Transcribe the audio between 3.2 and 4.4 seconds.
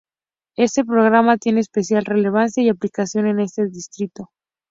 en este distrito.